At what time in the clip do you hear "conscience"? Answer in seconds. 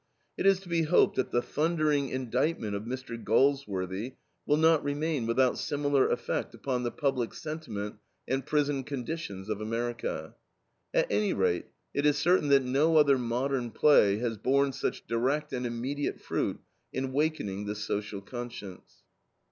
18.21-19.03